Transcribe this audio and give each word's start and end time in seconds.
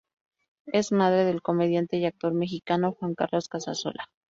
Es 0.65 0.91
madre 0.91 1.25
del 1.25 1.43
comediante 1.43 1.97
y 1.97 2.05
actor 2.05 2.33
mexicano 2.33 2.91
Juan 2.93 3.13
Carlos 3.13 3.47
Casasola. 3.49 4.09